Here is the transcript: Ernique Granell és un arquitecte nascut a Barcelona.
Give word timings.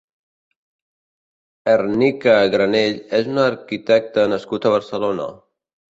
Ernique 1.73 2.35
Granell 2.55 2.97
és 3.21 3.29
un 3.35 3.41
arquitecte 3.45 4.29
nascut 4.33 4.67
a 4.67 4.73
Barcelona. 4.79 5.29